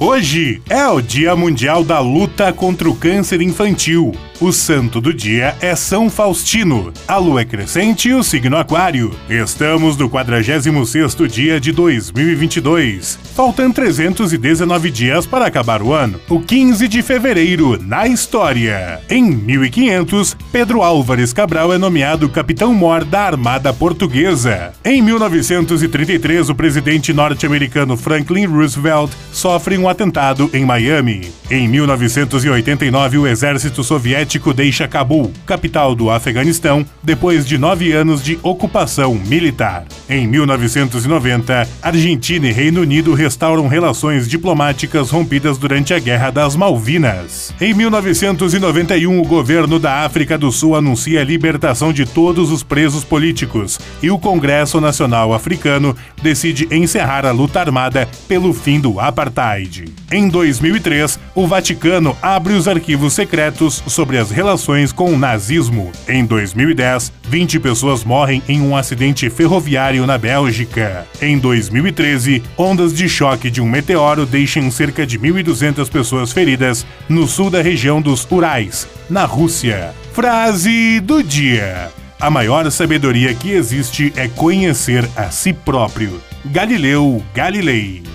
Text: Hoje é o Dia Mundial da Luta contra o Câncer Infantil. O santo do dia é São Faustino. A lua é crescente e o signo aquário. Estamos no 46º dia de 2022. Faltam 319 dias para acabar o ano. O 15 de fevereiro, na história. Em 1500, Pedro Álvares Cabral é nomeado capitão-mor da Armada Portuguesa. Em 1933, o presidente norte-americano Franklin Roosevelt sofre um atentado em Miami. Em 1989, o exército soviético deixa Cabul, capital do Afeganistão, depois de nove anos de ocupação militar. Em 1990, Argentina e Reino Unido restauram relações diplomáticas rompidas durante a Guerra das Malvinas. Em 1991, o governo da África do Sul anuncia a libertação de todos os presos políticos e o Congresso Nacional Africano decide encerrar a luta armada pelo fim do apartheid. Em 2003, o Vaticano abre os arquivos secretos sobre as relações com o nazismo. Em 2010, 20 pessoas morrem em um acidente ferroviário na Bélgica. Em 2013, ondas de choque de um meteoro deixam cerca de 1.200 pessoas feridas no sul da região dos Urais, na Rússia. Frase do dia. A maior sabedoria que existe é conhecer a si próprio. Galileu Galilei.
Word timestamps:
Hoje 0.00 0.62
é 0.70 0.86
o 0.86 1.00
Dia 1.00 1.34
Mundial 1.34 1.82
da 1.82 1.98
Luta 1.98 2.52
contra 2.52 2.88
o 2.88 2.94
Câncer 2.94 3.42
Infantil. 3.42 4.14
O 4.40 4.52
santo 4.52 5.00
do 5.00 5.12
dia 5.12 5.56
é 5.60 5.74
São 5.74 6.08
Faustino. 6.08 6.92
A 7.08 7.16
lua 7.16 7.40
é 7.40 7.44
crescente 7.44 8.08
e 8.08 8.14
o 8.14 8.22
signo 8.22 8.56
aquário. 8.56 9.12
Estamos 9.28 9.96
no 9.96 10.08
46º 10.08 11.26
dia 11.26 11.58
de 11.58 11.72
2022. 11.72 13.18
Faltam 13.34 13.72
319 13.72 14.92
dias 14.92 15.26
para 15.26 15.46
acabar 15.46 15.82
o 15.82 15.92
ano. 15.92 16.20
O 16.28 16.38
15 16.38 16.86
de 16.86 17.02
fevereiro, 17.02 17.82
na 17.82 18.06
história. 18.06 19.00
Em 19.10 19.24
1500, 19.24 20.36
Pedro 20.52 20.82
Álvares 20.82 21.32
Cabral 21.32 21.72
é 21.72 21.78
nomeado 21.78 22.28
capitão-mor 22.28 23.04
da 23.04 23.22
Armada 23.22 23.72
Portuguesa. 23.72 24.72
Em 24.84 25.02
1933, 25.02 26.48
o 26.48 26.54
presidente 26.54 27.12
norte-americano 27.12 27.96
Franklin 27.96 28.46
Roosevelt 28.46 29.10
sofre 29.32 29.76
um 29.76 29.87
atentado 29.88 30.50
em 30.52 30.64
Miami. 30.64 31.32
Em 31.50 31.66
1989, 31.66 33.18
o 33.18 33.26
exército 33.26 33.82
soviético 33.82 34.52
deixa 34.52 34.86
Cabul, 34.86 35.32
capital 35.46 35.94
do 35.94 36.10
Afeganistão, 36.10 36.84
depois 37.02 37.46
de 37.46 37.56
nove 37.56 37.92
anos 37.92 38.22
de 38.22 38.38
ocupação 38.42 39.14
militar. 39.14 39.86
Em 40.08 40.26
1990, 40.26 41.68
Argentina 41.80 42.46
e 42.48 42.52
Reino 42.52 42.82
Unido 42.82 43.14
restauram 43.14 43.66
relações 43.66 44.28
diplomáticas 44.28 45.10
rompidas 45.10 45.56
durante 45.58 45.94
a 45.94 45.98
Guerra 45.98 46.30
das 46.30 46.54
Malvinas. 46.54 47.54
Em 47.60 47.72
1991, 47.72 49.20
o 49.20 49.24
governo 49.24 49.78
da 49.78 50.04
África 50.04 50.36
do 50.36 50.52
Sul 50.52 50.76
anuncia 50.76 51.20
a 51.20 51.24
libertação 51.24 51.92
de 51.92 52.04
todos 52.04 52.50
os 52.50 52.62
presos 52.62 53.04
políticos 53.04 53.78
e 54.02 54.10
o 54.10 54.18
Congresso 54.18 54.80
Nacional 54.80 55.32
Africano 55.32 55.96
decide 56.22 56.68
encerrar 56.70 57.24
a 57.24 57.30
luta 57.30 57.60
armada 57.60 58.08
pelo 58.26 58.52
fim 58.52 58.80
do 58.80 59.00
apartheid. 59.00 59.77
Em 60.10 60.28
2003, 60.28 61.18
o 61.34 61.46
Vaticano 61.46 62.16
abre 62.22 62.54
os 62.54 62.66
arquivos 62.66 63.12
secretos 63.12 63.82
sobre 63.86 64.18
as 64.18 64.30
relações 64.30 64.92
com 64.92 65.12
o 65.12 65.18
nazismo. 65.18 65.92
Em 66.08 66.24
2010, 66.24 67.12
20 67.28 67.60
pessoas 67.60 68.04
morrem 68.04 68.42
em 68.48 68.60
um 68.60 68.76
acidente 68.76 69.28
ferroviário 69.30 70.06
na 70.06 70.16
Bélgica. 70.16 71.06
Em 71.20 71.38
2013, 71.38 72.42
ondas 72.56 72.92
de 72.92 73.08
choque 73.08 73.50
de 73.50 73.60
um 73.60 73.68
meteoro 73.68 74.24
deixam 74.24 74.70
cerca 74.70 75.06
de 75.06 75.18
1.200 75.18 75.88
pessoas 75.90 76.32
feridas 76.32 76.86
no 77.08 77.26
sul 77.26 77.50
da 77.50 77.62
região 77.62 78.00
dos 78.00 78.26
Urais, 78.30 78.88
na 79.08 79.24
Rússia. 79.24 79.94
Frase 80.12 81.00
do 81.00 81.22
dia. 81.22 81.90
A 82.20 82.30
maior 82.30 82.68
sabedoria 82.70 83.32
que 83.32 83.52
existe 83.52 84.12
é 84.16 84.26
conhecer 84.26 85.08
a 85.14 85.30
si 85.30 85.52
próprio. 85.52 86.20
Galileu 86.44 87.22
Galilei. 87.32 88.07